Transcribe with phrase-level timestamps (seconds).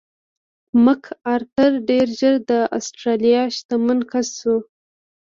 [0.83, 1.03] مک
[1.33, 4.55] ارتر ډېر ژر د اسټرالیا شتمن کس شو.